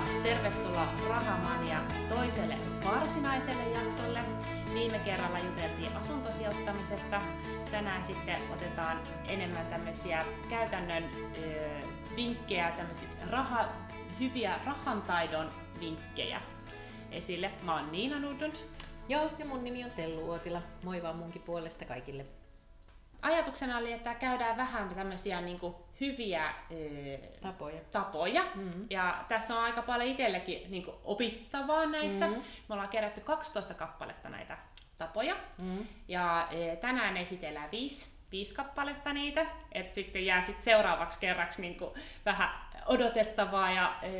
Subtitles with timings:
[0.00, 4.20] ja tervetuloa Rahamania toiselle varsinaiselle jaksolle.
[4.74, 7.22] Viime kerralla juteltiin asuntosijoittamisesta.
[7.70, 11.60] Tänään sitten otetaan enemmän tämmöisiä käytännön ö,
[12.16, 13.68] vinkkejä, tämmöisiä raha,
[14.20, 15.50] hyviä rahantaidon
[15.80, 16.40] vinkkejä
[17.10, 17.50] esille.
[17.62, 18.54] Mä oon Niina Nudund.
[19.08, 20.62] Joo, ja mun nimi on Tellu Uotila.
[20.82, 22.26] Moi vaan munkin puolesta kaikille.
[23.22, 26.54] Ajatuksena oli, että käydään vähän tämmöisiä niin kuin, hyviä
[27.40, 27.80] tapoja.
[27.92, 28.42] tapoja.
[28.54, 28.86] Mm-hmm.
[28.90, 32.26] Ja tässä on aika paljon itsellekin niin kuin, opittavaa näissä.
[32.26, 32.42] Mm-hmm.
[32.68, 34.58] Me ollaan kerätty 12 kappaletta näitä
[34.98, 35.36] tapoja.
[35.58, 35.86] Mm-hmm.
[36.08, 39.46] Ja e, tänään esitellään viisi, viisi kappaletta niitä.
[39.72, 41.90] Että sitten jää sit seuraavaksi kerraksi niin kuin,
[42.24, 42.48] vähän
[42.86, 44.10] odotettavaa ja e,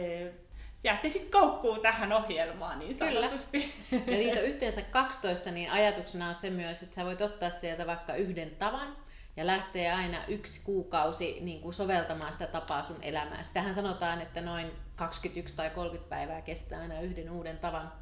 [0.84, 3.74] jäätte sitten koukkuu tähän ohjelmaan niin sanotusti.
[3.90, 4.02] Kyllä.
[4.06, 7.86] Ja niitä on yhteensä 12, niin ajatuksena on se myös, että sä voit ottaa sieltä
[7.86, 8.96] vaikka yhden tavan,
[9.40, 13.44] ja lähtee aina yksi kuukausi niin kuin soveltamaan sitä tapaa sun elämään.
[13.44, 17.92] Sitähän sanotaan, että noin 21 tai 30 päivää kestää aina yhden uuden tavan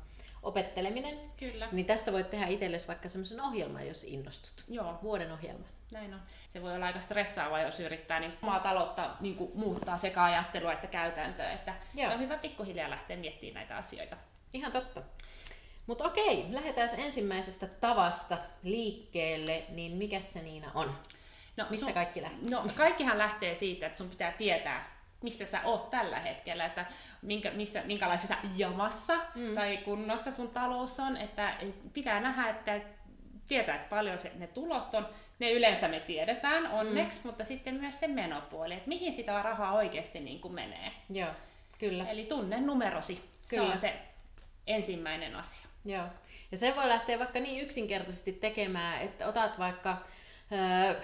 [0.42, 1.18] opetteleminen.
[1.36, 1.68] Kyllä.
[1.72, 4.64] Niin tästä voit tehdä itsellesi vaikka semmoisen ohjelman, jos innostut.
[4.68, 4.98] Joo.
[5.02, 5.64] Vuoden ohjelma.
[5.92, 6.20] Näin on.
[6.48, 10.72] Se voi olla aika stressaavaa, jos yrittää niin omaa taloutta niin kuin, muuttaa sekä ajattelua
[10.72, 11.52] että käytäntöä.
[11.52, 11.74] Että
[12.12, 14.16] on hyvä pikkuhiljaa lähteä miettimään näitä asioita.
[14.52, 15.02] Ihan totta.
[15.86, 20.98] Mutta okei, lähdetään ensimmäisestä tavasta liikkeelle, niin mikä se Niina on?
[21.58, 22.50] No, Mistä sun, kaikki lähtee?
[22.50, 26.86] No kaikkihan lähtee siitä, että sun pitää tietää, missä sä oot tällä hetkellä, että
[27.22, 29.54] minkä, missä, minkälaisessa jamassa mm.
[29.54, 31.54] tai kunnossa sun talous on, että
[31.92, 32.80] pitää nähdä, että
[33.48, 37.28] tietää, että paljon se, ne tulot on, ne yleensä me tiedetään onneksi, mm.
[37.28, 40.92] mutta sitten myös se menopuoli, että mihin sitä rahaa oikeasti niin kuin menee.
[41.10, 41.30] Joo,
[41.78, 42.08] kyllä.
[42.08, 43.66] Eli tunne numerosi, kyllä.
[43.66, 43.94] se on se
[44.66, 45.68] ensimmäinen asia.
[45.84, 46.06] Joo,
[46.50, 49.96] ja se voi lähteä vaikka niin yksinkertaisesti tekemään, että otat vaikka
[50.52, 51.00] öö,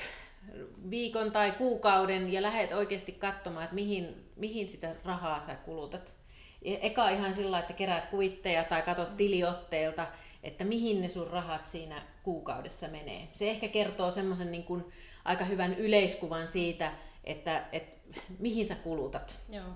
[0.91, 6.15] viikon tai kuukauden ja lähdet oikeasti katsomaan, että mihin, mihin sitä rahaa sä kulutat.
[6.63, 10.07] E, eka ihan sillä että keräät kuitteja tai katot tiliotteelta,
[10.43, 13.29] että mihin ne sun rahat siinä kuukaudessa menee.
[13.33, 14.85] Se ehkä kertoo semmoisen niin
[15.25, 16.93] aika hyvän yleiskuvan siitä,
[17.25, 19.41] että, että mihin sä kulutat.
[19.49, 19.69] Joo.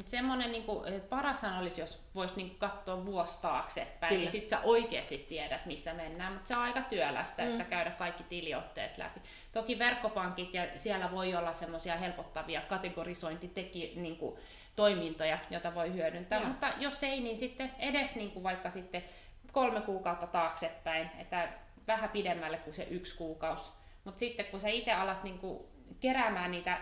[0.00, 4.20] Et semmoinen niin kuin, parashan olisi, jos voisi niin katsoa vuosi taaksepäin, Kyllä.
[4.20, 7.50] niin sitten sä oikeasti tiedät, missä mennään, mutta se on aika työlästä, mm.
[7.50, 9.20] että käydä kaikki tiliotteet läpi.
[9.52, 14.36] Toki verkkopankit ja siellä voi olla semmoisia helpottavia kategorisointiteki, niin kuin,
[14.76, 16.46] toimintoja, joita voi hyödyntää, ja.
[16.46, 19.04] mutta jos ei, niin sitten edes niin kuin vaikka sitten
[19.52, 21.48] kolme kuukautta taaksepäin, että
[21.86, 23.70] vähän pidemmälle kuin se yksi kuukausi.
[24.04, 25.64] Mutta sitten kun sä itse alat niin kuin,
[26.00, 26.78] keräämään niitä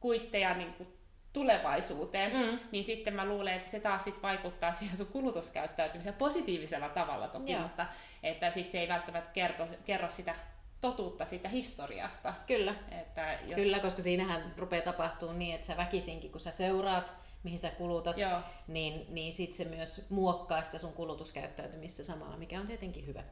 [0.00, 0.99] kuitteja niin kuin,
[1.32, 2.58] tulevaisuuteen, mm.
[2.72, 7.52] niin sitten mä luulen, että se taas sit vaikuttaa siihen sun kulutuskäyttäytymiseen positiivisella tavalla toki,
[7.52, 7.62] Joo.
[7.62, 7.86] mutta
[8.22, 10.34] että sit se ei välttämättä kerto, kerro sitä
[10.80, 12.34] totuutta siitä historiasta.
[12.46, 12.74] Kyllä.
[12.90, 13.56] Että jos...
[13.56, 18.18] Kyllä, koska siinähän rupeaa tapahtumaan niin, että sä väkisinkin, kun sä seuraat, mihin sä kulutat,
[18.18, 18.38] Joo.
[18.68, 23.22] niin, niin sit se myös muokkaa sitä sun kulutuskäyttäytymistä samalla, mikä on tietenkin hyvä.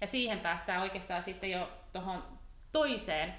[0.00, 2.24] Ja siihen päästään oikeastaan sitten jo tuohon
[2.72, 3.34] toiseen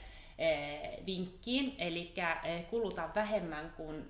[1.05, 2.13] vinkkiin, eli
[2.43, 4.09] eh, kuluta vähemmän kuin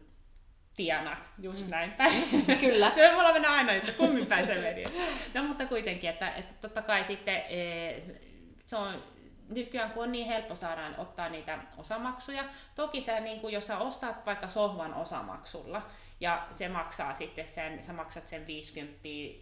[0.76, 1.72] tienat, just mm.
[1.72, 2.24] näin päin.
[2.60, 2.92] Kyllä.
[2.92, 4.84] se voi olla mennä aina, että kummin päin se meni.
[5.34, 8.04] No, mutta kuitenkin, että, että totta kai sitten eh,
[8.66, 9.04] se on
[9.50, 12.44] nykyään kun on niin helppo saada ottaa niitä osamaksuja,
[12.76, 15.82] toki sä, niin kun, jos sä ostat vaikka sohvan osamaksulla,
[16.20, 19.00] ja se maksaa sitten sen, sä maksat sen 50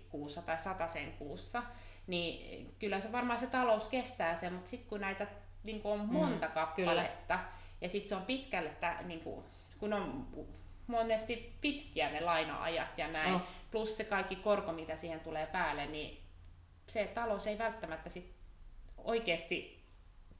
[0.09, 1.63] kuussa tai 100 sen kuussa,
[2.07, 5.27] niin kyllä se varmaan se talous kestää sen, mutta sitten kun näitä
[5.63, 7.37] niin kuin on mm, monta mm, kappaletta.
[7.37, 7.51] Kyllä.
[7.81, 9.45] Ja sitten se on pitkälle, että niin kuin,
[9.79, 10.27] kun on
[10.87, 13.41] monesti pitkiä ne laina-ajat ja näin, oh.
[13.71, 16.21] plus se kaikki korko, mitä siihen tulee päälle, niin
[16.87, 18.33] se talous ei välttämättä sit
[18.97, 19.80] oikeasti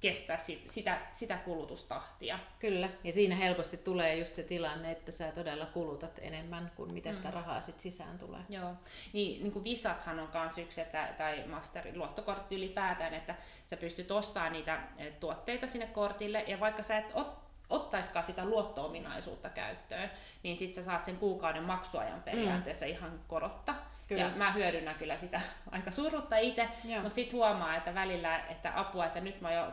[0.01, 2.39] kestää sit, sitä, sitä kulutustahtia.
[2.59, 7.13] Kyllä, ja siinä helposti tulee just se tilanne, että sä todella kulutat enemmän kuin mitä
[7.13, 7.33] sitä mm.
[7.33, 8.41] rahaa sit sisään tulee.
[8.49, 8.73] Joo,
[9.13, 13.35] niin, niin kuin Visathan on myös yksi, että, tai Masterin luottokortti ylipäätään, että
[13.69, 17.37] sä pystyt ostamaan niitä eh, tuotteita sinne kortille, ja vaikka sä et ot,
[17.69, 20.11] ottaiskaan sitä luotto-ominaisuutta käyttöön,
[20.43, 22.23] niin sit sä saat sen kuukauden maksuajan mm.
[22.23, 22.91] periaatteessa mm.
[22.91, 23.75] ihan korotta.
[24.07, 24.23] Kyllä.
[24.23, 25.41] Ja mä hyödynnän kyllä sitä
[25.71, 26.69] aika surutta itse,
[27.01, 29.71] mutta sitten huomaa, että välillä, että apua, että nyt mä jo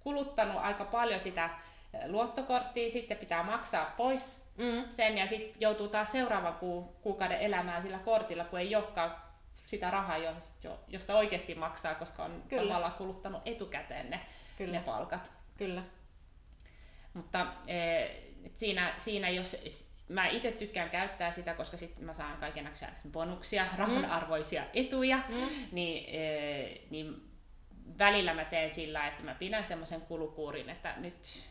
[0.00, 1.44] kuluttanut aika paljon sitä
[1.94, 4.84] eh, luottokorttia, sitten pitää maksaa pois mm.
[4.90, 9.14] sen ja sitten joutuu taas seuraavan ku, kuukauden elämään sillä kortilla, kun ei olekaan
[9.66, 10.32] sitä rahaa, jo,
[10.64, 12.62] jo, josta oikeasti maksaa, koska on Kyllä.
[12.62, 14.20] tavallaan kuluttanut etukäteen ne,
[14.58, 14.72] Kyllä.
[14.72, 15.32] ne palkat.
[15.56, 15.82] Kyllä.
[17.14, 18.06] Mutta e,
[18.54, 19.56] siinä, siinä jos
[20.08, 22.70] mä itse tykkään käyttää sitä, koska sitten mä saan kaiken
[23.12, 24.68] bonuksia, rahanarvoisia mm.
[24.74, 25.48] etuja, mm.
[25.72, 27.29] niin, e, niin
[27.98, 31.42] välillä mä teen sillä, että mä pidän semmoisen kulukuurin, että nyt,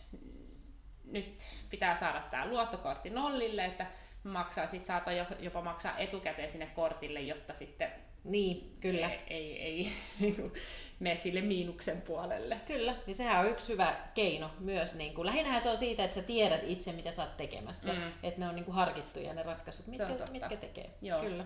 [1.06, 3.86] nyt pitää saada tämä luottokortti nollille, että
[4.24, 7.92] maksaa, sit saata jopa maksaa etukäteen sinne kortille, jotta sitten
[8.24, 9.10] niin, kyllä.
[9.10, 10.52] ei, ei, ei niinku
[11.00, 12.60] mene sille miinuksen puolelle.
[12.66, 14.96] Kyllä, ja sehän on yksi hyvä keino myös.
[14.96, 17.94] Niin kuin, lähinnähän se on siitä, että sä tiedät itse, mitä sä oot tekemässä.
[17.94, 18.12] Mm.
[18.24, 20.90] Että ne on niin kuin harkittuja ne ratkaisut, mitkä, mitkä tekee.
[21.02, 21.22] Joo.
[21.22, 21.46] Kyllä.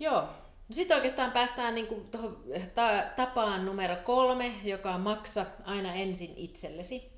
[0.00, 0.28] Joo.
[0.70, 2.44] Sitten oikeastaan päästään niin kuin tuohon
[2.74, 7.12] ta- tapaan numero kolme, joka maksa aina ensin itsellesi.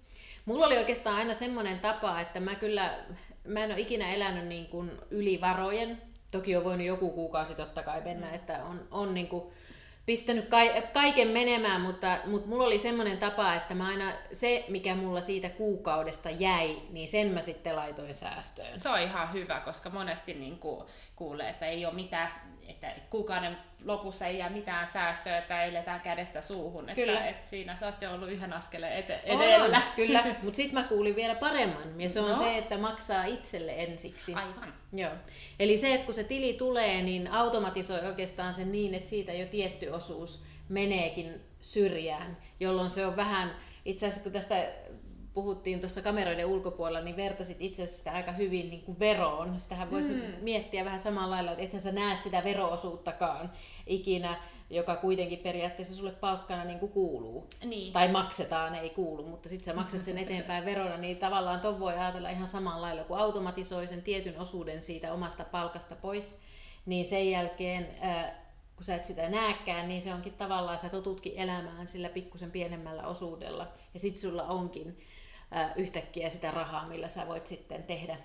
[0.44, 2.99] Mulla oli oikeastaan aina semmoinen tapa, että mä kyllä,
[3.44, 6.02] mä en ole ikinä elänyt niin kuin yli varojen.
[6.32, 8.35] Toki on voinut joku kuukausi totta kai mennä, mm.
[8.35, 9.53] että on, on niin kuin
[10.06, 10.49] pistänyt
[10.93, 15.49] kaiken menemään, mutta, mutta mulla oli semmoinen tapa, että mä aina se, mikä mulla siitä
[15.49, 18.81] kuukaudesta jäi, niin sen mä sitten laitoin säästöön.
[18.81, 20.61] Se on ihan hyvä, koska monesti niin
[21.17, 22.31] kuulee, että ei ole mitään,
[22.69, 26.91] että kuukauden lopussa ei jää mitään säästöä, että eletään kädestä suuhun.
[26.94, 27.12] Kyllä.
[27.12, 29.77] Että, että siinä sä oot jo ollut yhden askeleen ete- edellä.
[29.77, 32.38] On, kyllä, mutta sitten mä kuulin vielä paremman, ja se on no.
[32.38, 34.35] se, että maksaa itselle ensiksi.
[34.35, 34.75] Aivan.
[34.93, 35.12] Joo.
[35.59, 39.47] Eli se, että kun se tili tulee, niin automatisoi oikeastaan sen niin, että siitä jo
[39.47, 44.69] tietty osuus meneekin syrjään, jolloin se on vähän, itse asiassa kun tästä
[45.35, 49.61] puhuttiin tuossa kameroiden ulkopuolella, niin vertasit itse asiassa sitä aika hyvin niin kuin veroon.
[49.61, 50.23] Sitähän voisi mm.
[50.41, 53.53] miettiä vähän samalla lailla, että ethän sä näe sitä veroosuuttakaan
[53.87, 57.47] ikinä, joka kuitenkin periaatteessa sulle palkkana niin kuin kuuluu.
[57.65, 57.93] Niin.
[57.93, 61.94] Tai maksetaan, ei kuulu, mutta sitten sä maksat sen eteenpäin verona, niin tavallaan ton voi
[61.94, 66.38] ajatella ihan samalla lailla, kun automatisoi sen tietyn osuuden siitä omasta palkasta pois,
[66.87, 67.88] niin sen jälkeen
[68.81, 73.06] kun sä et sitä näekään, niin se onkin tavallaan, sä totutkin elämään sillä pikkusen pienemmällä
[73.06, 73.69] osuudella.
[73.94, 74.99] Ja sit sulla onkin
[75.76, 78.17] yhtäkkiä sitä rahaa, millä sä voit sitten tehdä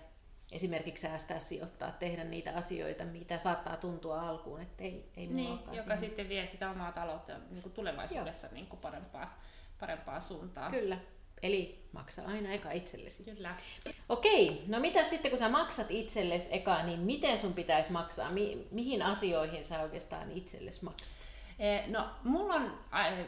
[0.51, 5.73] esimerkiksi säästää, sijoittaa, tehdä niitä asioita, mitä saattaa tuntua alkuun, että ei, ei niin, joka
[5.73, 5.99] siihen.
[5.99, 9.39] sitten vie sitä omaa taloutta niin kuin tulevaisuudessa niin kuin parempaa,
[9.79, 10.69] parempaa suuntaa.
[10.69, 10.97] Kyllä.
[11.43, 13.23] Eli maksa aina eka itsellesi.
[13.23, 13.55] Kyllä.
[14.09, 18.31] Okei, no mitä sitten kun sä maksat itsellesi eka, niin miten sun pitäisi maksaa?
[18.31, 21.15] Mi- mihin asioihin sä oikeastaan itsellesi maksat?
[21.59, 22.77] Eh, no, mulla on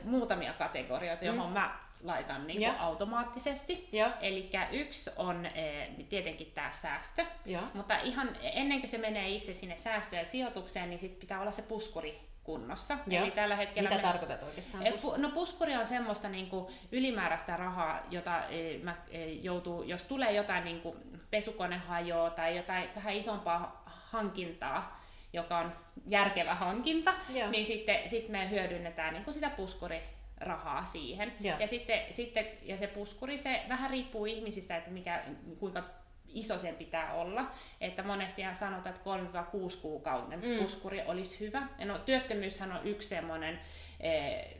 [0.03, 1.53] muutamia kategorioita, johon mm.
[1.53, 3.89] mä laitan niin kuin automaattisesti.
[4.21, 7.61] Eli yksi on e, tietenkin tämä säästö, ja.
[7.73, 11.51] mutta ihan ennen kuin se menee itse sinne säästöön ja sijoitukseen, niin sit pitää olla
[11.51, 12.97] se puskuri kunnossa.
[13.07, 13.23] Joo.
[13.23, 14.07] Eli tällä hetkellä Mitä me...
[14.07, 14.87] tarkoitat oikeastaan?
[14.87, 15.21] E, puskuri?
[15.21, 20.31] No puskuri on semmoista niin kuin ylimääräistä rahaa, jota e, mä, e, joutuu, jos tulee
[20.31, 20.97] jotain niin kuin
[21.31, 25.01] pesukone hajoaa tai jotain vähän isompaa hankintaa,
[25.33, 25.73] joka on
[26.05, 27.49] järkevä hankinta, Joo.
[27.49, 30.01] niin sitten sit me hyödynnetään niin kuin sitä puskuri
[30.39, 31.33] rahaa siihen.
[31.39, 35.23] Ja, ja, sitten, sitten, ja se puskuri, se vähän riippuu ihmisistä, että mikä,
[35.59, 35.83] kuinka
[36.27, 37.51] iso sen pitää olla.
[37.81, 39.41] Että monesti sanotaan, että
[39.73, 40.63] 3-6 kuukauden mm.
[40.63, 41.67] puskuri olisi hyvä.
[41.85, 43.59] No, työttömyyshän on yksi semmoinen,
[43.99, 44.57] eh,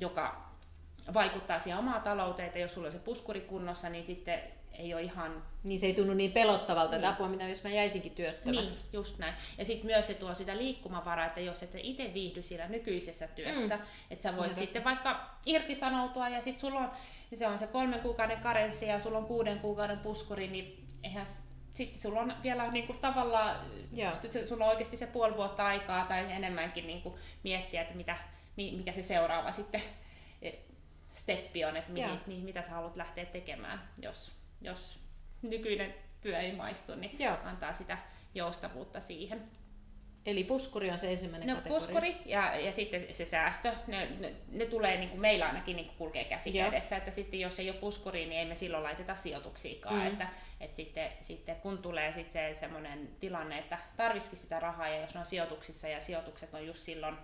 [0.00, 0.46] joka
[1.14, 4.40] vaikuttaa siihen omaan talouteen, että jos sulla on se puskuri kunnossa, niin sitten
[4.78, 5.42] ei ole ihan...
[5.64, 7.04] Niin se ei tunnu niin pelottavalta, niin.
[7.04, 8.82] että apua, mitä jos mä jäisinkin työttömäksi.
[8.82, 9.34] Niin, just näin.
[9.58, 13.76] Ja sitten myös se tuo sitä liikkumavaraa, että jos et itse viihdy siinä nykyisessä työssä,
[13.76, 13.82] mm.
[14.10, 14.56] että sä voit mm.
[14.56, 16.90] sitten vaikka irtisanoutua ja sitten sulla on,
[17.34, 21.26] se on se kolmen kuukauden karenssi ja sulla on kuuden kuukauden puskuri, niin eihän
[21.76, 23.56] sitten sulla on vielä niin kuin, tavallaan,
[24.48, 28.16] sulla on oikeasti se puoli vuotta aikaa tai enemmänkin niin kuin, miettiä, että mitä,
[28.56, 29.82] mikä se seuraava sitten
[30.42, 30.58] eh,
[31.12, 34.98] steppi on, että mihin, mihin, mitä sä haluat lähteä tekemään, jos jos
[35.42, 37.36] nykyinen työ ei maistu, niin Joo.
[37.44, 37.98] antaa sitä
[38.34, 39.42] joustavuutta siihen.
[40.26, 41.86] Eli puskuri on se ensimmäinen no, kategoria.
[41.86, 45.86] puskuri ja, ja sitten se säästö, ne, ne, ne tulee niin kuin meillä ainakin niin
[45.86, 49.16] kuin kulkee käsi kädessä, että sitten jos ei ole puskuri, niin ei me silloin laiteta
[49.16, 50.06] sijoituksiakaan, mm.
[50.06, 50.28] että,
[50.60, 55.14] että sitten, sitten kun tulee sitten se semmoinen tilanne, että tarvisikin sitä rahaa ja jos
[55.14, 57.16] ne on sijoituksissa ja sijoitukset on just silloin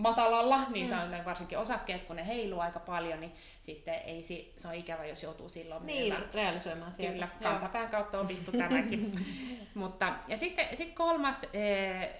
[0.00, 0.98] matalalla, niin mm.
[0.98, 5.22] on varsinkin osakkeet, kun ne heiluu aika paljon, niin sitten ei, se on ikävä, jos
[5.22, 6.34] joutuu silloin niin, myymään.
[6.34, 7.12] realisoimaan sieltä.
[7.12, 9.12] Kyllä, kantapään kautta on opittu tämäkin.
[9.74, 12.10] Mutta, ja sitten sit kolmas, eh,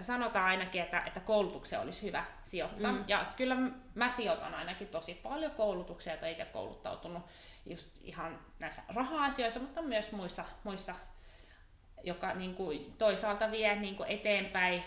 [0.00, 2.92] sanotaan ainakin, että, että koulutukseen olisi hyvä sijoittaa.
[2.92, 3.04] Mm.
[3.08, 3.56] Ja kyllä
[3.94, 7.22] mä sijoitan ainakin tosi paljon koulutuksia, että itse kouluttautunut
[7.66, 10.94] just ihan näissä raha-asioissa, mutta myös muissa, muissa
[12.04, 14.82] joka niin kuin toisaalta vie niin kuin eteenpäin,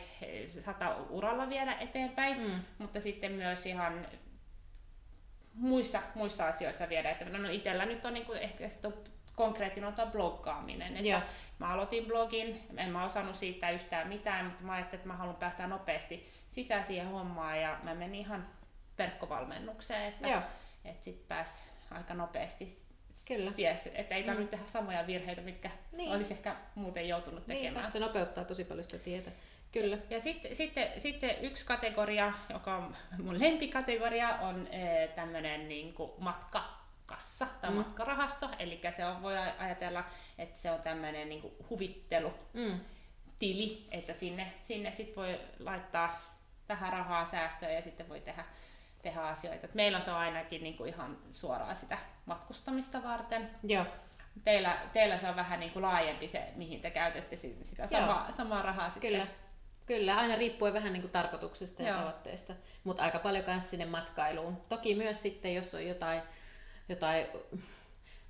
[0.48, 2.60] saattaa uralla viedä eteenpäin, mm.
[2.78, 4.08] mutta sitten myös ihan
[5.54, 7.44] muissa, muissa asioissa viedä eteenpäin.
[7.44, 8.70] No itsellä nyt on niin kuin ehkä
[9.36, 10.98] konkreettinen on bloggaaminen.
[10.98, 11.22] Että
[11.60, 15.36] mä aloitin blogin, en mä osannut siitä yhtään mitään, mutta mä ajattelin, että mä haluan
[15.36, 18.48] päästä nopeasti sisään siihen hommaan ja mä menin ihan
[18.98, 20.42] verkkovalmennukseen, että,
[20.86, 22.88] että sitten pääsi aika nopeasti
[23.29, 23.51] Kyllä.
[23.51, 24.57] ties, että ei tarvitse mm.
[24.57, 26.12] tehdä samoja virheitä, mitkä niin.
[26.12, 27.83] olisi ehkä muuten joutunut tekemään.
[27.86, 29.31] Niin, se nopeuttaa tosi paljon sitä tietä.
[29.71, 29.98] Kyllä.
[30.09, 36.63] Ja sitten, sitten, sitten yksi kategoria, joka on mun lempikategoria, on e, tämmöinen niin matka
[37.05, 37.77] kassa tai mm.
[37.77, 40.03] matkarahasto, eli se on, voi ajatella,
[40.38, 42.33] että se on tämmöinen niin huvittelu.
[42.53, 42.79] Mm
[43.39, 46.21] tili, että sinne, sinne sit voi laittaa
[46.69, 48.45] vähän rahaa säästöä ja sitten voi tehdä,
[49.01, 49.65] tehdä asioita.
[49.65, 53.50] Et meillä se on ainakin niin kuin ihan suoraan sitä matkustamista varten.
[53.63, 53.86] Joo.
[54.44, 58.62] Teillä, teillä se on vähän niin kuin laajempi se, mihin te käytätte sitä samaa, samaa
[58.62, 59.12] rahaa sitten.
[59.12, 59.27] Kyllä.
[59.86, 62.00] Kyllä, aina riippuen vähän niin kuin tarkoituksesta ja Joo.
[62.00, 62.53] tavoitteesta,
[62.84, 64.58] mutta aika paljon myös sinne matkailuun.
[64.70, 66.22] Toki myös sitten, jos on jotain,
[66.89, 67.25] jotain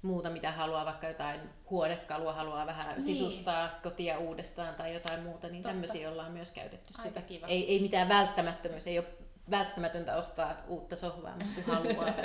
[0.01, 3.01] muuta, mitä haluaa, vaikka jotain huonekalua haluaa vähän niin.
[3.01, 5.69] sisustaa kotia uudestaan tai jotain muuta, niin Totta.
[5.69, 7.21] tämmöisiä ollaan myös käytetty Aika sitä.
[7.21, 7.47] Kiva.
[7.47, 9.07] Ei, ei mitään välttämättömyys, ei ole
[9.51, 12.07] välttämätöntä ostaa uutta sohvaa, mutta kun haluaa.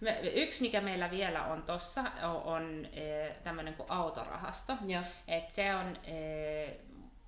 [0.00, 4.76] Me, yksi, mikä meillä vielä on tuossa, on, on e, tämmöinen kuin autorahasto.
[5.28, 6.16] Et se on, e,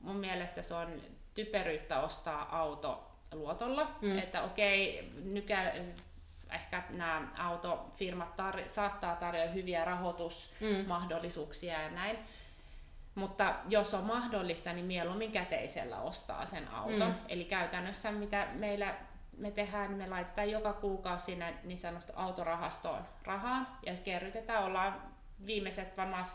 [0.01, 1.03] mun mielestä se on
[1.35, 3.91] typeryyttä ostaa auto luotolla.
[4.01, 4.19] Mm.
[4.19, 5.75] Että okei, nykä,
[6.53, 11.83] ehkä nämä autofirmat tar- saattaa tarjota hyviä rahoitusmahdollisuuksia mm.
[11.83, 12.19] ja näin.
[13.15, 17.09] Mutta jos on mahdollista, niin mieluummin käteisellä ostaa sen auton.
[17.09, 17.15] Mm.
[17.29, 18.95] Eli käytännössä mitä meillä
[19.37, 24.65] me tehdään, niin me laitetaan joka kuukausi sinne niin sanotusti autorahastoon rahaan ja kerrytetään.
[24.65, 25.03] Ollaan
[25.47, 26.27] viimeiset varmaan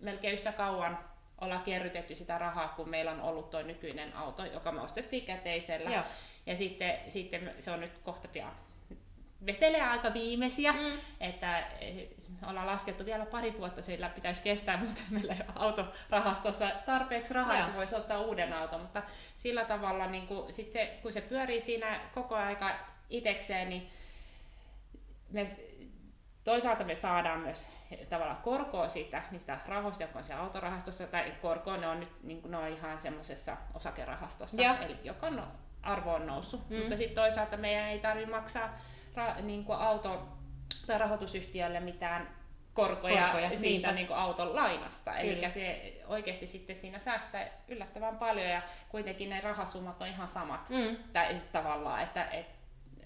[0.00, 0.98] melkein yhtä kauan
[1.40, 5.90] ollaan kerrytetty sitä rahaa, kun meillä on ollut tuo nykyinen auto, joka me ostettiin käteisellä.
[5.90, 6.02] Joo.
[6.46, 8.52] Ja sitten, sitten se on nyt kohta pian
[9.46, 10.98] vetelee aika viimeisiä, mm.
[11.20, 12.08] että eh,
[12.46, 17.64] ollaan laskettu vielä pari vuotta sillä pitäisi kestää, mutta meillä ei autorahastossa tarpeeksi rahaa, Joo.
[17.64, 19.02] että voisi ostaa uuden auton, mutta
[19.36, 22.70] sillä tavalla niin kun, sit se, kun se pyörii siinä koko aika
[23.10, 23.90] itekseen, niin
[25.30, 25.46] me,
[26.44, 27.68] toisaalta me saadaan myös
[28.08, 32.42] tavallaan korkoa siitä, niistä rahoista, jotka on siellä autorahastossa, tai korkoa ne on nyt niin
[32.50, 34.74] ne on ihan semmoisessa osakerahastossa, Joo.
[34.80, 35.44] eli joka no,
[35.82, 36.76] arvo on noussut, mm.
[36.76, 38.78] mutta sitten toisaalta meidän ei tarvitse maksaa
[39.14, 40.28] ra, niin kuin auto-
[40.86, 42.38] tai rahoitusyhtiölle mitään
[42.74, 45.16] korkoja, korkoja siitä niin kuin auton lainasta.
[45.16, 50.70] Eli se oikeasti sitten siinä säästää yllättävän paljon ja kuitenkin ne rahasummat on ihan samat.
[50.70, 50.96] Mm.
[51.12, 52.54] Tai tavallaan, että, että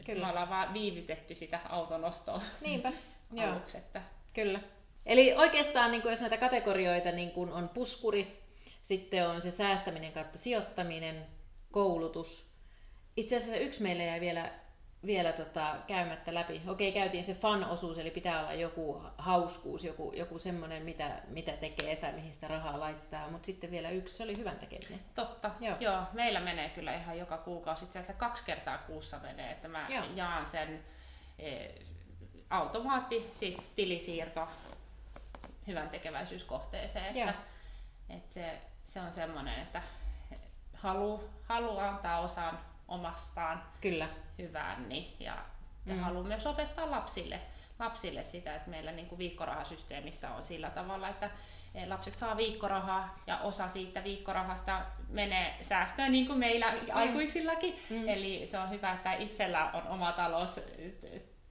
[0.05, 0.27] Kyllä.
[0.27, 2.93] me ollaan vaan viivytetty sitä auton ostoa Niinpä.
[3.39, 3.79] aluksi.
[3.79, 4.03] Että...
[4.35, 4.61] Kyllä.
[5.07, 8.43] Eli oikeastaan niin kuin jos näitä kategorioita niin kuin on puskuri,
[8.83, 11.27] sitten on se säästäminen kautta sijoittaminen,
[11.71, 12.53] koulutus.
[13.17, 14.53] Itse asiassa yksi meille jäi vielä
[15.07, 16.63] vielä tota, käymättä läpi.
[16.67, 21.97] Okei, käytiin se fan-osuus, eli pitää olla joku hauskuus, joku, joku semmoinen, mitä, mitä tekee
[21.97, 23.31] tai mihin sitä rahaa laittaa.
[23.31, 25.01] Mutta sitten vielä yksi, se oli hyvän tekeminen.
[25.15, 25.77] Totta, joo.
[25.81, 26.03] joo.
[26.13, 30.05] Meillä menee kyllä ihan joka kuukausi, itse asiassa kaksi kertaa kuussa menee, että mä joo.
[30.15, 30.85] jaan sen
[31.39, 31.69] e,
[32.51, 34.49] automaatti, siis tilisiirto
[35.67, 37.17] hyvän tekeväisyyskohteeseen.
[37.17, 37.35] Että,
[38.09, 39.83] että se, se on semmoinen, että
[40.75, 44.09] halu, halu antaa osan omastaan Kyllä.
[44.39, 45.39] Hyvään niin, ja
[45.85, 45.99] mm.
[45.99, 47.41] haluan myös opettaa lapsille,
[47.79, 51.31] lapsille sitä, että meillä niin kuin viikkorahasysteemissä on sillä tavalla, että
[51.75, 56.79] eh, lapset saa viikkorahaa ja osa siitä viikkorahasta menee säästöön niin kuin meillä mm.
[56.93, 57.77] aikuisillakin.
[57.91, 58.09] Mm.
[58.09, 60.61] Eli se on hyvä, että itsellä on oma talous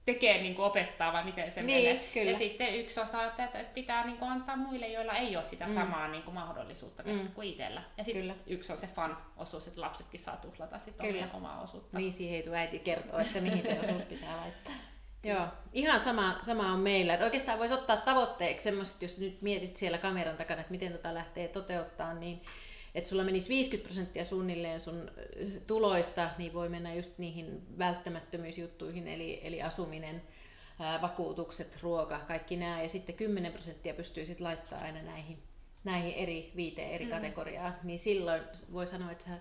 [0.04, 2.04] tekee niin kuin opettaa vai miten se niin, menee.
[2.14, 2.30] Kyllä.
[2.30, 5.74] Ja sitten yksi osa, että pitää niin kuin antaa muille, joilla ei ole sitä mm.
[5.74, 7.28] samaa niin kuin mahdollisuutta mm.
[7.28, 7.82] kuin itsellä.
[7.96, 11.28] Ja sitten yksi on se fan-osuus, että lapsetkin saa tuhlata sitten kyllä.
[11.32, 11.98] omaa osuutta.
[11.98, 14.74] Niin, siihen ei tule äiti kertoa, että mihin se osuus pitää laittaa.
[15.24, 17.14] Joo, ihan sama, sama on meillä.
[17.14, 21.14] Että oikeastaan voisi ottaa tavoitteeksi semmoiset, jos nyt mietit siellä kameran takana, että miten tota
[21.14, 22.42] lähtee toteuttaa, niin
[22.94, 25.10] että sulla menisi 50 prosenttia suunnilleen sun
[25.66, 30.22] tuloista, niin voi mennä just niihin välttämättömyysjuttuihin, eli, eli asuminen,
[31.02, 35.42] vakuutukset, ruoka, kaikki nämä, ja sitten 10 prosenttia pystyy sitten laittaa aina näihin,
[35.84, 37.10] näihin eri viiteen eri mm.
[37.10, 39.38] kategoriaa, niin silloin voi sanoa, että sä,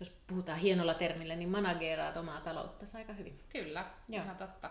[0.00, 3.38] jos puhutaan hienolla termillä, niin manageeraat omaa taloutta aika hyvin.
[3.48, 4.24] Kyllä, Joo.
[4.24, 4.70] ihan totta.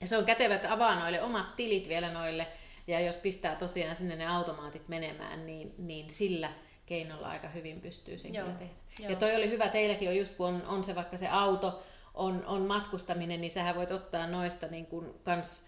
[0.00, 2.46] Ja se on kätevä, että avaa noille omat tilit vielä noille,
[2.86, 6.52] ja jos pistää tosiaan sinne ne automaatit menemään, niin, niin sillä–
[6.88, 8.46] keinolla aika hyvin pystyy sen Joo.
[8.46, 8.74] kyllä tehdä.
[8.98, 9.10] Joo.
[9.10, 11.82] Ja toi oli hyvä teilläkin on just kun on, on se vaikka se auto,
[12.14, 15.62] on, on matkustaminen, niin sähän voit ottaa noista niin kuin kans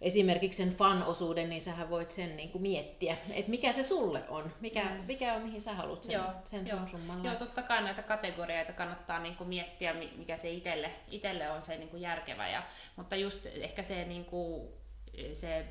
[0.00, 4.52] esimerkiksi sen fan-osuuden, niin sähän voit sen niin kuin miettiä, että mikä se sulle on,
[4.60, 5.04] mikä, mm.
[5.06, 6.78] mikä on, mihin sä haluat sen, Joo, sen Joo.
[6.78, 11.50] sun summan Joo, totta kai näitä kategorioita kannattaa niin kuin miettiä, mikä se itselle, itselle
[11.50, 12.48] on se niin kuin järkevä.
[12.48, 12.62] Ja,
[12.96, 14.68] mutta just ehkä se, niin kuin,
[15.34, 15.64] se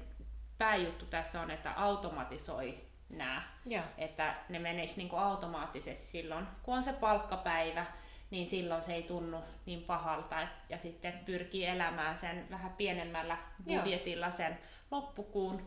[0.57, 3.43] pääjuttu tässä on, että automatisoi nämä.
[3.65, 3.83] Joo.
[3.97, 7.85] Että ne menis niin kuin automaattisesti silloin, kun on se palkkapäivä,
[8.31, 14.25] niin silloin se ei tunnu niin pahalta ja sitten pyrkii elämään sen vähän pienemmällä budjetilla
[14.25, 14.35] Joo.
[14.35, 14.59] sen
[14.91, 15.65] loppukuun.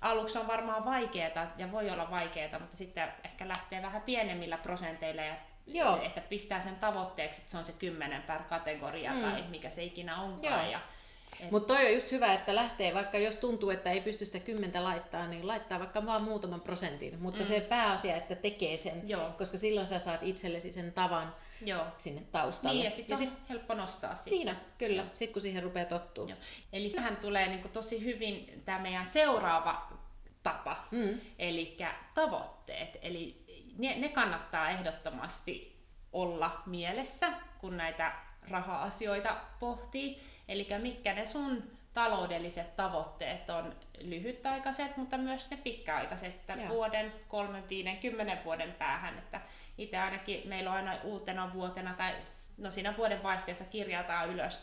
[0.00, 5.22] Aluksi on varmaan vaikeaa ja voi olla vaikeaa, mutta sitten ehkä lähtee vähän pienemmillä prosenteilla
[5.22, 5.34] ja
[5.66, 6.02] Joo.
[6.02, 9.20] että pistää sen tavoitteeksi, että se on se kymmenen per kategoria mm.
[9.20, 10.62] tai mikä se ikinä onkaan.
[10.62, 10.72] Joo.
[10.72, 10.80] Ja
[11.50, 14.84] Mutta toi on just hyvä, että lähtee, vaikka jos tuntuu, että ei pysty sitä kymmentä
[14.84, 17.20] laittaa, niin laittaa vaikka vaan muutaman prosentin.
[17.20, 17.46] Mutta mm.
[17.46, 19.30] se pääasia, että tekee sen, Joo.
[19.38, 21.34] koska silloin sä saat itsellesi sen tavan
[21.64, 21.84] Joo.
[21.98, 22.74] sinne taustalle.
[22.74, 24.46] Niin, ja sitten on sit, helppo nostaa sitten.
[24.46, 25.04] Niin, kyllä.
[25.14, 26.28] Sitten kun siihen rupeaa tottua.
[26.28, 26.38] Joo.
[26.72, 29.88] Eli sehän tulee niinku tosi hyvin tämä meidän seuraava
[30.42, 31.20] tapa, mm.
[31.38, 31.76] eli
[32.14, 32.98] tavoitteet.
[33.02, 33.44] Eli
[33.78, 35.72] ne, ne kannattaa ehdottomasti
[36.12, 38.12] olla mielessä, kun näitä
[38.50, 40.31] raha-asioita pohtii.
[40.48, 41.62] Eli mitkä ne sun
[41.94, 46.68] taloudelliset tavoitteet on lyhytaikaiset, mutta myös ne pitkäaikaiset, että Joo.
[46.68, 49.18] vuoden, kolmen, viiden, kymmenen vuoden päähän.
[49.18, 49.40] Että
[49.78, 52.14] itse ainakin meillä on aina uutena vuotena tai
[52.58, 54.60] no siinä vuoden vaihteessa kirjataan ylös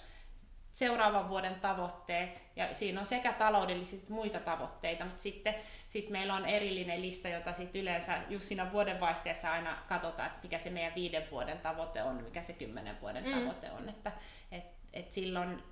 [0.71, 5.55] seuraavan vuoden tavoitteet, ja siinä on sekä taloudellisia että muita tavoitteita, mutta sitten
[5.87, 10.39] sit meillä on erillinen lista, jota sit yleensä just siinä vuoden vaihteessa aina katsotaan, että
[10.43, 13.31] mikä se meidän viiden vuoden tavoite on, mikä se kymmenen vuoden mm.
[13.31, 14.11] tavoite on, että
[14.51, 15.63] et, et silloin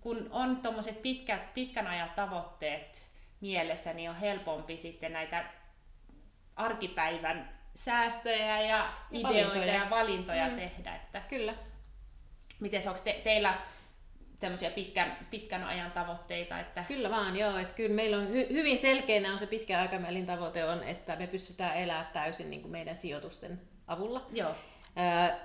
[0.00, 5.44] kun on tuommoiset pitkät, pitkän ajan tavoitteet mielessä, niin on helpompi sitten näitä
[6.56, 9.74] arkipäivän säästöjä ja ideoita valintoja.
[9.74, 10.56] ja valintoja mm.
[10.56, 10.96] tehdä.
[10.96, 11.54] Että Kyllä.
[12.60, 13.58] Miten onko te, teillä
[14.40, 16.60] tämmöisiä pitkän, pitkän ajan tavoitteita?
[16.60, 16.84] Että...
[16.88, 17.56] Kyllä vaan, joo.
[17.56, 21.26] Että kyllä meillä on hy, hyvin selkeänä on se pitkän aikavälin tavoite on, että me
[21.26, 24.26] pystytään elämään täysin niin kuin meidän sijoitusten avulla.
[24.32, 24.54] Joo.
[24.96, 25.38] Ää,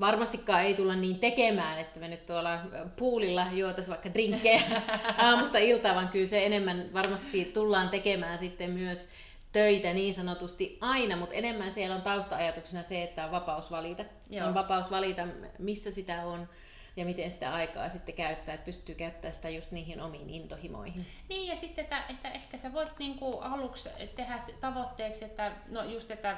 [0.00, 2.60] varmastikaan ei tulla niin tekemään, että me nyt tuolla
[2.96, 4.62] puulilla juotaisiin vaikka drinkkejä
[5.18, 9.08] aamusta iltaan, vaan kyllä se enemmän varmasti tullaan tekemään sitten myös
[9.52, 14.04] töitä niin sanotusti aina, mutta enemmän siellä on tausta-ajatuksena se, että on vapaus valita.
[14.30, 14.46] Joo.
[14.46, 16.48] On vapaus valita, missä sitä on
[16.96, 21.06] ja miten sitä aikaa sitten käyttää, että pystyy käyttämään sitä just niihin omiin intohimoihin.
[21.28, 26.10] Niin ja sitten, että, että ehkä sä voit niinku aluksi tehdä tavoitteeksi, että no just,
[26.10, 26.36] että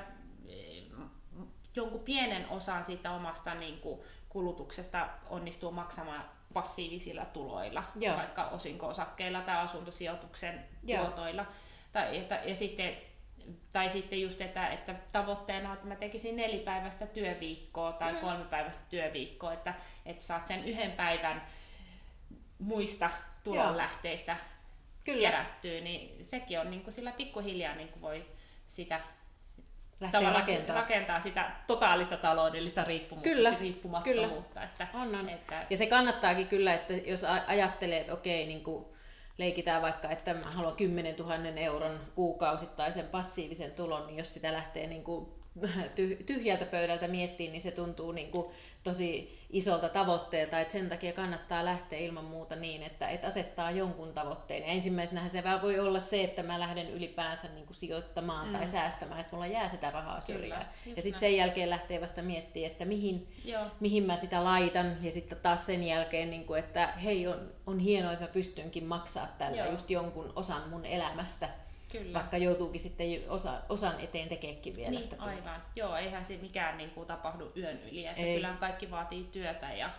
[1.77, 8.17] jonkun pienen osan siitä omasta niin kuin, kulutuksesta onnistuu maksamaan passiivisilla tuloilla, Joo.
[8.17, 11.05] vaikka osinko-osakkeilla tai asuntosijoituksen Joo.
[11.05, 11.47] tuotoilla.
[11.93, 12.97] Tai, että, ja sitten,
[13.73, 18.19] tai sitten just, että, että tavoitteena on, että mä tekisin nelipäiväistä työviikkoa tai mm.
[18.19, 19.75] kolmipäiväistä työviikkoa, että,
[20.07, 21.47] että saat sen yhden päivän
[22.59, 23.11] muista
[23.45, 24.37] tulonlähteistä
[25.05, 25.31] Kyllä.
[25.31, 28.27] kerättyä, niin sekin on niin kuin sillä pikkuhiljaa niin kuin voi
[28.69, 29.01] sitä
[30.13, 30.77] lähtee rakentaa.
[30.77, 34.61] rakentaa sitä totaalista taloudellista riippumu- kyllä, riippumattomuutta.
[34.61, 34.65] Kyllä.
[34.65, 35.29] Että, on, on.
[35.29, 35.67] Että...
[35.71, 38.85] Ja se kannattaakin kyllä, että jos ajattelee, että okei, niin kuin
[39.39, 44.87] leikitään vaikka, että mä haluan 10 000 euron kuukausittaisen passiivisen tulon, niin jos sitä lähtee
[44.87, 45.34] niin kuin
[46.27, 48.47] tyhjältä pöydältä miettiin, niin se tuntuu niin kuin
[48.83, 54.13] tosi isolta tavoitteelta, että sen takia kannattaa lähteä ilman muuta niin, että, että asettaa jonkun
[54.13, 54.63] tavoitteen.
[54.63, 58.53] Ja ensimmäisenä se voi olla se, että mä lähden ylipäänsä niin kuin sijoittamaan mm.
[58.53, 60.67] tai säästämään, että mulla jää sitä rahaa syrjään.
[60.97, 63.29] ja sitten sen jälkeen lähtee vasta miettimään, että mihin,
[63.81, 64.97] mihin mä sitä laitan.
[65.05, 68.85] Ja sitten taas sen jälkeen, niin kuin, että hei, on, on hienoa, että mä pystynkin
[68.85, 69.73] maksaa tällä Joo.
[69.73, 71.49] just jonkun osan mun elämästä
[71.99, 72.19] Kyllä.
[72.19, 75.31] Vaikka joutuukin sitten osa, osan eteen tekeekin vielä niin, sitä työtä.
[75.31, 75.63] Aivan.
[75.77, 78.07] Joo, eihän se mikään niin kuin, tapahdu yön yli.
[78.07, 78.35] Että Ei.
[78.35, 79.91] kyllähän kaikki vaatii työtä ja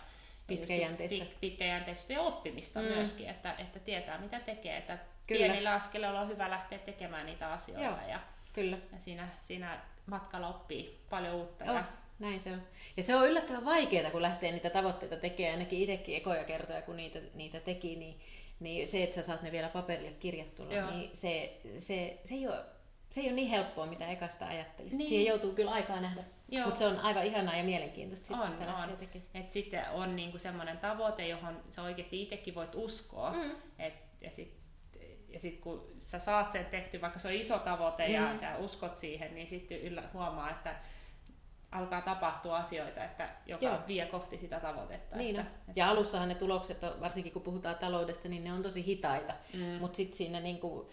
[0.46, 2.86] pitkäjänteistä, pit, pitkäjänteistä ja oppimista mm.
[2.86, 4.76] myöskin, että, että tietää mitä tekee.
[4.76, 5.46] Että Kyllä.
[5.46, 7.84] pienillä askeleilla on hyvä lähteä tekemään niitä asioita.
[7.84, 8.08] Joo.
[8.08, 8.20] Ja,
[8.54, 8.76] Kyllä.
[8.92, 11.64] ja siinä, siinä matkalla oppii paljon uutta.
[11.64, 11.74] Oh.
[11.74, 11.84] Ja
[12.18, 12.62] näin se on.
[12.96, 15.58] Ja se on yllättävän vaikeaa, kun lähtee niitä tavoitteita tekemään.
[15.58, 18.20] Ainakin itsekin ekoja kertoja, kun niitä, niitä teki, niin
[18.60, 20.90] niin se, että sä saat ne vielä paperille kirjattuna, Joo.
[20.90, 22.64] niin se, se, se, ei ole,
[23.10, 24.96] se ei ole niin helppoa, mitä ekasta ajattelisi.
[24.96, 25.08] Niin.
[25.08, 26.24] Siihen joutuu kyllä aikaa nähdä.
[26.64, 28.98] Mutta se on aivan ihanaa ja mielenkiintoista, sit, on, sitä on.
[29.34, 33.32] Et sitten on niinku semmoinen tavoite, johon sä oikeasti itsekin voit uskoa.
[33.32, 33.50] Mm.
[33.78, 34.66] Et, ja sitten
[35.36, 38.14] ja sitten kun sä saat sen tehty, vaikka se on iso tavoite mm.
[38.14, 40.76] ja sä uskot siihen, niin sitten yllä, huomaa, että
[41.72, 43.78] alkaa tapahtua asioita, että joka Joo.
[43.86, 45.16] vie kohti sitä tavoitetta.
[45.16, 48.62] Niin että, että ja alussahan ne tulokset, on, varsinkin kun puhutaan taloudesta, niin ne on
[48.62, 49.60] tosi hitaita, mm.
[49.60, 50.88] mutta sitten siinä niin kuin,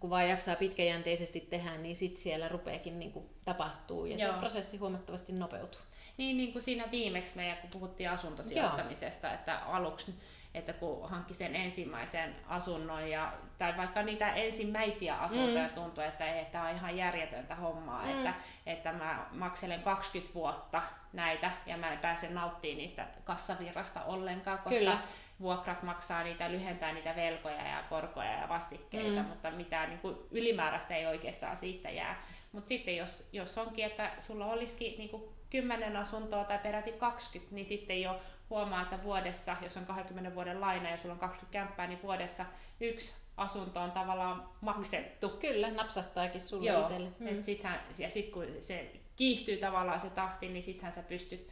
[0.00, 3.12] kun vaan jaksaa pitkäjänteisesti tehdä, niin sitten siellä rupeakin niin
[3.44, 4.32] tapahtuu ja Joo.
[4.32, 5.80] se prosessi huomattavasti nopeutuu.
[6.16, 9.34] Niin, niin kuin siinä viimeksi meidän, kun puhuttiin asuntosijoittamisesta, Joo.
[9.34, 10.14] että aluksi
[10.56, 15.74] että kun hankki sen ensimmäisen asunnon ja, tai vaikka niitä ensimmäisiä asuntoja mm.
[15.74, 18.10] tuntuu, että ei, tämä on ihan järjetöntä hommaa, mm.
[18.10, 18.34] että,
[18.66, 24.78] että mä makselen 20 vuotta näitä ja mä en pääse nauttimaan niistä kassavirrasta ollenkaan, koska
[24.78, 24.98] Kyllä.
[25.40, 29.28] vuokrat maksaa niitä, lyhentää niitä velkoja ja korkoja ja vastikkeita, mm.
[29.28, 32.22] mutta mitään niin kuin ylimääräistä ei oikeastaan siitä jää.
[32.52, 37.54] Mutta sitten jos, jos onkin, että sulla olisikin niin kuin 10 asuntoa tai peräti 20,
[37.54, 41.52] niin sitten jo huomaa, että vuodessa, jos on 20 vuoden laina ja sulla on 20
[41.52, 42.46] kämppää, niin vuodessa
[42.80, 45.28] yksi asunto on tavallaan maksettu.
[45.28, 47.10] Kyllä, napsahtaakin sulle itselle.
[47.18, 47.26] Mm.
[47.26, 51.48] Et sittenhän, ja sitten kun se kiihtyy tavallaan se tahti, niin sittenhän sä pystyt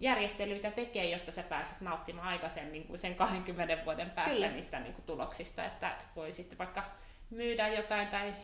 [0.00, 4.50] järjestelyitä tekee, jotta sä pääset nauttimaan aikaisemmin kuin sen 20 vuoden päästä Kyllä.
[4.50, 6.84] niistä niin kuin tuloksista, että voi sitten vaikka
[7.30, 8.34] myydä jotain tai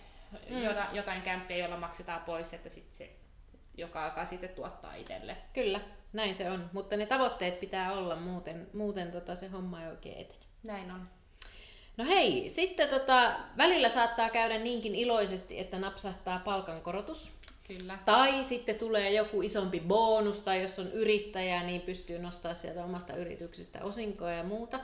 [0.50, 0.62] mm.
[0.92, 3.16] jotain kämppiä, jolla maksetaan pois, että sitten se
[3.76, 5.36] joka alkaa sitten tuottaa itselle.
[5.52, 5.80] Kyllä,
[6.12, 10.18] näin se on, mutta ne tavoitteet pitää olla, muuten, muuten tota se homma ei oikein
[10.18, 10.40] etene.
[10.66, 11.08] Näin on.
[11.96, 17.32] No hei, sitten tota, välillä saattaa käydä niinkin iloisesti, että napsahtaa palkankorotus.
[17.66, 17.98] Kyllä.
[18.04, 23.16] Tai sitten tulee joku isompi bonus, tai jos on yrittäjä, niin pystyy nostaa sieltä omasta
[23.16, 24.80] yrityksestä osinkoa ja muuta.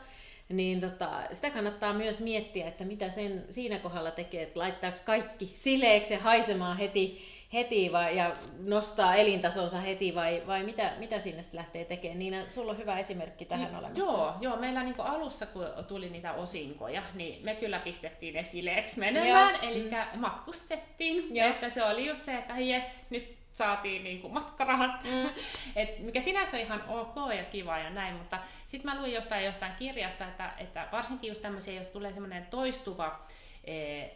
[0.49, 5.51] Niin tota, sitä kannattaa myös miettiä, että mitä sen siinä kohdalla tekee, että laittaako kaikki
[5.55, 11.43] sileeksi ja haisemaan heti heti vai, ja nostaa elintasonsa heti vai, vai mitä, mitä sinne
[11.43, 12.19] sitten lähtee tekemään?
[12.19, 14.05] Niina, sulla on hyvä esimerkki tähän niin, olemassa.
[14.05, 19.01] Joo, joo meillä niin alussa kun tuli niitä osinkoja, niin me kyllä pistettiin ne sileeksi
[19.01, 19.71] menemään, joo.
[19.71, 20.21] eli mm.
[20.21, 21.35] matkustettiin.
[21.37, 21.49] Joo.
[21.49, 25.31] Että se oli just se, että jes, nyt saatiin niin kuin matkarahat, mm.
[25.83, 28.39] Et mikä sinänsä on ihan ok ja kiva ja näin, mutta
[28.69, 33.21] sitten mä luin jostain, jostain kirjasta, että, että varsinkin just tämmöisiä, jos tulee semmoinen toistuva
[33.65, 34.13] eh,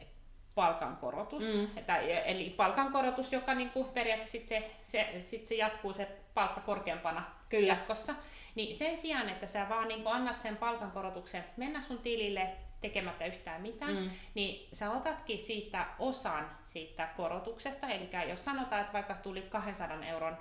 [0.57, 1.85] palkankorotus, mm.
[1.87, 6.61] tai, eli palkankorotus, joka niin kuin periaatteessa sit se, se, sit se jatkuu se palkka
[6.61, 7.67] korkeampana Kyllä.
[7.67, 8.15] jatkossa,
[8.55, 12.49] niin sen sijaan, että sä vaan niin kuin annat sen palkankorotuksen mennä sun tilille
[12.81, 14.11] tekemättä yhtään mitään, mm.
[14.35, 20.37] niin sä otatkin siitä osan siitä korotuksesta, eli jos sanotaan, että vaikka tuli 200 euron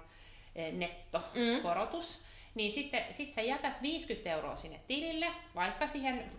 [0.56, 2.26] eh, nettokorotus, mm.
[2.56, 6.32] niin sitten sit sä jätät 50 euroa sinne tilille, vaikka siihen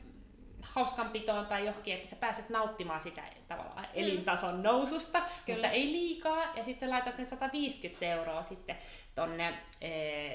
[0.77, 3.91] hauskanpitoon tai johonkin, että sä pääset nauttimaan sitä tavallaan mm.
[3.95, 5.57] elintason noususta, Kyllä.
[5.57, 8.77] mutta ei liikaa, ja sitten sä laitat sen 150 euroa sitten
[9.15, 9.91] tonne e,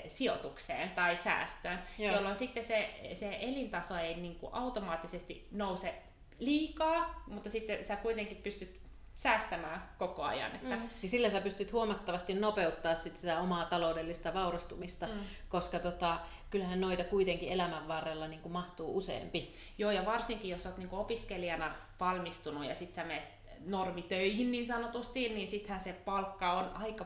[0.10, 2.15] sijoitukseen tai säästöön, Joo.
[2.15, 5.93] jolloin sitten se, se elintaso ei niin kuin automaattisesti nouse
[6.39, 8.82] liikaa, mutta sitten sä kuitenkin pystyt
[9.15, 10.56] säästämään koko ajan.
[10.56, 10.76] Että...
[10.76, 10.89] Mm.
[11.04, 15.13] Ja sillä sä pystyt huomattavasti nopeuttaa sit sitä omaa taloudellista vaurastumista, mm.
[15.50, 16.19] koska tota,
[16.50, 19.56] kyllähän noita kuitenkin elämän varrella niin kuin mahtuu useampi.
[19.78, 23.24] Joo, ja varsinkin jos olet niin kuin opiskelijana valmistunut ja sitten sä menet
[23.65, 27.06] normitöihin niin sanotusti, niin sittenhän se palkka on aika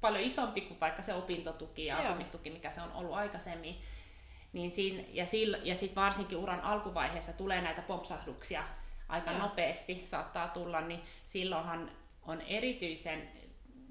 [0.00, 2.04] paljon isompi kuin vaikka se opintotuki ja Joo.
[2.04, 3.76] asumistuki, mikä se on ollut aikaisemmin.
[4.52, 5.24] Niin siinä, ja,
[5.62, 8.64] ja sitten varsinkin uran alkuvaiheessa tulee näitä pompsahduksia
[9.08, 9.40] aika Joo.
[9.40, 11.90] nopeasti saattaa tulla, niin silloinhan
[12.22, 13.28] on erityisen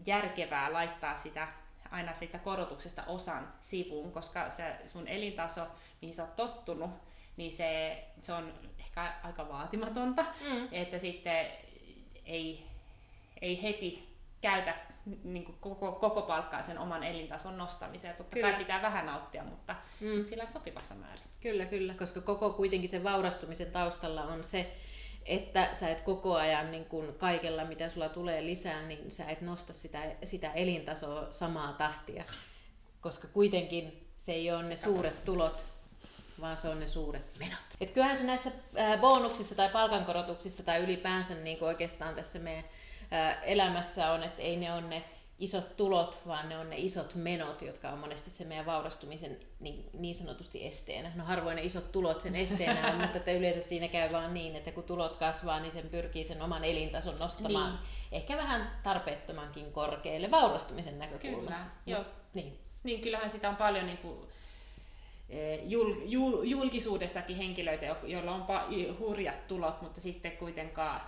[0.06, 1.48] järkevää laittaa sitä
[1.92, 5.68] aina siitä korotuksesta osan sivuun, koska se sun elintaso,
[6.02, 6.92] mihin sä oot tottunut,
[7.38, 10.68] niin se, se on ehkä aika vaatimatonta, mm.
[10.72, 11.48] että sitten
[12.26, 12.66] ei,
[13.42, 14.76] ei heti käytä
[15.24, 18.16] niin kuin koko, koko palkkaa sen oman elintason nostamiseen.
[18.16, 18.50] Totta kyllä.
[18.50, 20.26] kai pitää vähän nauttia, mutta mm.
[20.26, 21.24] sillä sopivassa määrin.
[21.42, 24.76] Kyllä, kyllä, koska koko kuitenkin sen vaurastumisen taustalla on se,
[25.26, 29.42] että sä et koko ajan niin kun kaikella, mitä sulla tulee lisää, niin sä et
[29.42, 32.24] nosta sitä, sitä elintasoa samaa tahtia.
[33.02, 35.66] Koska kuitenkin se ei ole ne suuret tulot,
[36.42, 37.60] vaan se on ne suuret menot.
[37.82, 38.52] Et kyllähän se näissä
[39.02, 42.64] bonuksissa tai palkankorotuksissa tai ylipäänsä niin oikeastaan tässä meidän
[43.44, 45.04] elämässä on, että ei ne ole ne
[45.44, 49.90] isot tulot, vaan ne on ne isot menot, jotka on monesti se meidän vaurastumisen niin,
[49.94, 51.12] niin sanotusti esteenä.
[51.16, 54.56] No harvoin ne isot tulot sen esteenä on, mutta että yleensä siinä käy vaan niin,
[54.56, 57.80] että kun tulot kasvaa, niin sen pyrkii sen oman elintason nostamaan niin.
[58.12, 61.64] ehkä vähän tarpeettomankin korkealle vaurastumisen näkökulmasta.
[61.86, 62.06] Kyllä, joo.
[62.34, 62.60] Niin.
[62.84, 64.18] niin kyllähän sitä on paljon niin kuin
[65.30, 68.46] e, jul, jul, julkisuudessakin henkilöitä, joilla on
[69.00, 71.02] hurjat tulot, mutta sitten kuitenkaan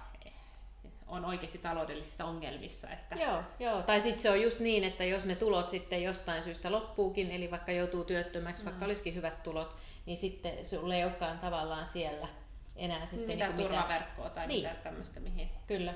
[1.07, 2.89] on oikeasti taloudellisissa ongelmissa.
[2.89, 3.15] Että...
[3.15, 3.81] Joo, joo.
[3.81, 7.51] tai sitten se on just niin, että jos ne tulot sitten jostain syystä loppuukin, eli
[7.51, 8.65] vaikka joutuu työttömäksi, mm.
[8.65, 12.27] vaikka olisikin hyvät tulot, niin sitten sulle ei olekaan tavallaan siellä
[12.75, 13.27] enää sitten...
[13.27, 14.63] Mitä niin turvaverkkoa tai niin.
[14.63, 15.49] mitä tämmöistä, mihin...
[15.67, 15.93] Kyllä.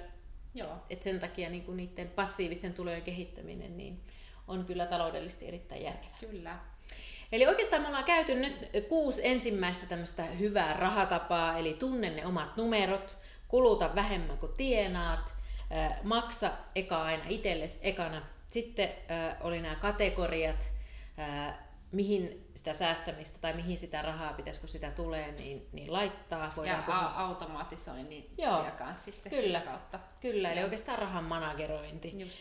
[0.56, 0.76] Joo.
[0.90, 4.00] Et sen takia niin niiden passiivisten tulojen kehittäminen niin
[4.48, 6.18] on kyllä taloudellisesti erittäin järkevää.
[6.20, 6.60] Kyllä.
[7.32, 12.58] Eli oikeastaan me ollaan käyty nyt kuusi ensimmäistä tämmöistä hyvää rahatapaa, eli tunne ne omat
[12.58, 13.18] numerot,
[13.50, 15.36] kuluta vähemmän kuin tienaat,
[16.04, 18.22] maksa eka aina itsellesi ekana.
[18.50, 18.90] Sitten
[19.42, 20.72] oli nämä kategoriat,
[21.92, 26.54] mihin sitä säästämistä tai mihin sitä rahaa pitäisi, kun sitä tulee, niin, niin laittaa.
[26.56, 26.92] Voidaanko...
[26.92, 30.00] Ja a- automatisoinnin Joo, kanssa sitten kyllä, sitä kautta.
[30.22, 32.20] Kyllä, eli oikeastaan rahan managerointi.
[32.20, 32.38] Just.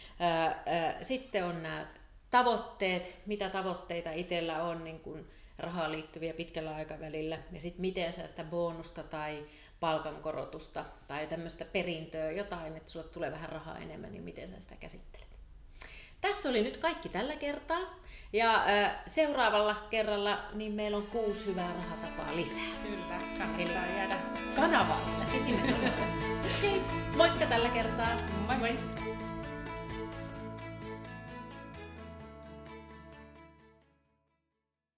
[1.03, 1.87] Sitten on nämä
[2.31, 8.29] tavoitteet, mitä tavoitteita itsellä on niin kuin rahaan liittyviä pitkällä aikavälillä, ja sitten miten sä
[8.29, 9.47] sitä bonusta tai
[9.81, 14.77] palkankorotusta tai tämmöistä perintöä, jotain, että sulle tulee vähän rahaa enemmän, niin miten sä sitä
[14.77, 15.29] käsittelet.
[16.21, 17.81] Tässä oli nyt kaikki tällä kertaa.
[18.33, 22.83] Ja äh, seuraavalla kerralla niin meillä on kuusi hyvää rahatapaa lisää.
[22.83, 23.73] Kyllä, kannattaa Eli...
[23.73, 24.19] jäädä
[24.57, 25.25] kanavalle.
[26.59, 28.17] Okei, okay, moikka tällä kertaa.
[28.47, 28.79] Moi moi!